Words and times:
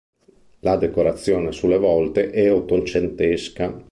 La 0.61 0.77
decorazione 0.77 1.51
sulle 1.51 1.77
volte 1.77 2.31
è 2.31 2.51
ottocentesca. 2.51 3.87